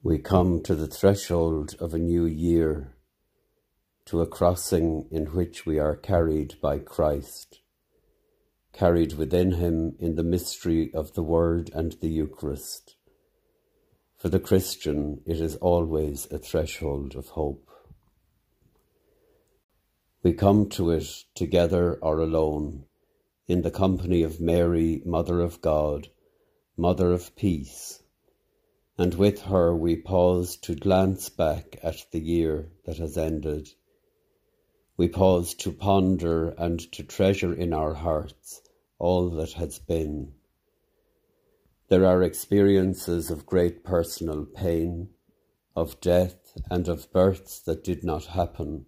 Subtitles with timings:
[0.00, 2.94] We come to the threshold of a new year,
[4.04, 7.62] to a crossing in which we are carried by Christ,
[8.72, 12.94] carried within him in the mystery of the Word and the Eucharist.
[14.16, 17.68] For the Christian, it is always a threshold of hope.
[20.22, 22.84] We come to it together or alone,
[23.48, 26.06] in the company of Mary, Mother of God,
[26.76, 28.00] Mother of Peace,
[28.98, 33.68] and with her we pause to glance back at the year that has ended.
[34.96, 38.60] We pause to ponder and to treasure in our hearts
[38.98, 40.32] all that has been.
[41.88, 45.10] There are experiences of great personal pain,
[45.76, 48.86] of death, and of births that did not happen.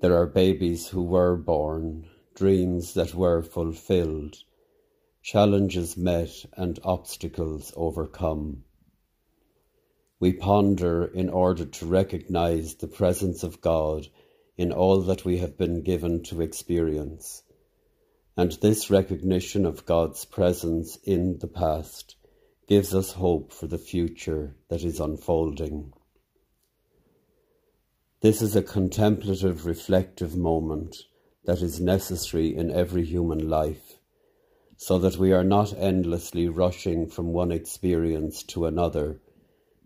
[0.00, 4.42] There are babies who were born, dreams that were fulfilled,
[5.30, 8.64] challenges met and obstacles overcome.
[10.18, 14.06] We ponder in order to recognize the presence of God
[14.56, 17.42] in all that we have been given to experience.
[18.38, 22.16] And this recognition of God's presence in the past
[22.66, 25.92] gives us hope for the future that is unfolding.
[28.22, 30.96] This is a contemplative, reflective moment
[31.44, 33.97] that is necessary in every human life
[34.80, 39.20] so that we are not endlessly rushing from one experience to another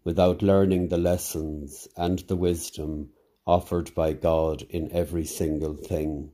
[0.05, 3.09] without learning the lessons and the wisdom
[3.47, 6.31] offered by God in every single thing.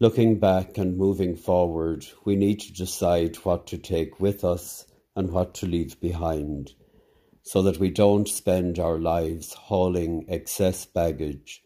[0.00, 5.30] Looking back and moving forward, we need to decide what to take with us and
[5.30, 6.72] what to leave behind,
[7.42, 11.62] so that we don't spend our lives hauling excess baggage,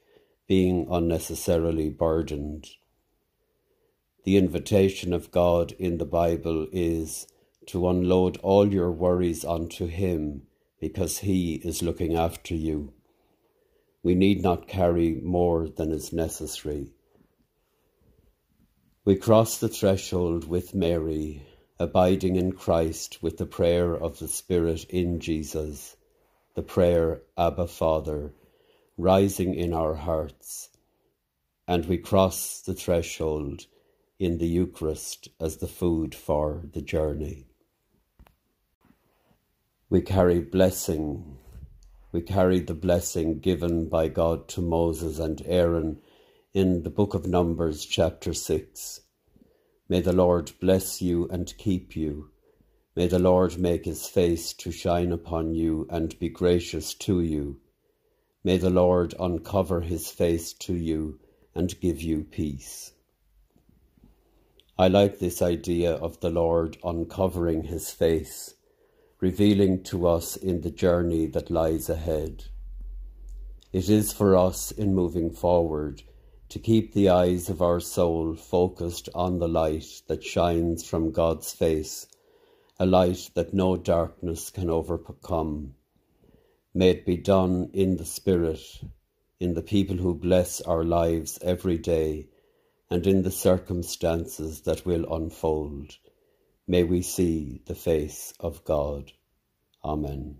[0.48, 2.66] being unnecessarily burdened.
[4.28, 7.26] The invitation of God in the Bible is
[7.64, 10.42] to unload all your worries onto Him
[10.78, 12.92] because He is looking after you.
[14.02, 16.92] We need not carry more than is necessary.
[19.06, 21.46] We cross the threshold with Mary,
[21.78, 25.96] abiding in Christ with the prayer of the Spirit in Jesus,
[26.54, 28.34] the prayer, Abba Father,
[28.98, 30.68] rising in our hearts.
[31.66, 33.64] And we cross the threshold
[34.18, 37.46] in the Eucharist as the food for the journey.
[39.88, 41.38] We carry blessing.
[42.10, 46.00] We carry the blessing given by God to Moses and Aaron
[46.52, 49.00] in the book of Numbers, chapter 6.
[49.88, 52.30] May the Lord bless you and keep you.
[52.96, 57.60] May the Lord make his face to shine upon you and be gracious to you.
[58.42, 61.20] May the Lord uncover his face to you
[61.54, 62.92] and give you peace.
[64.80, 68.54] I like this idea of the Lord uncovering his face,
[69.18, 72.44] revealing to us in the journey that lies ahead.
[73.72, 76.04] It is for us in moving forward
[76.50, 81.52] to keep the eyes of our soul focused on the light that shines from God's
[81.52, 82.06] face,
[82.78, 85.74] a light that no darkness can overcome.
[86.72, 88.62] May it be done in the Spirit,
[89.40, 92.28] in the people who bless our lives every day
[92.90, 95.96] and in the circumstances that will unfold,
[96.66, 99.12] may we see the face of God.
[99.84, 100.38] Amen.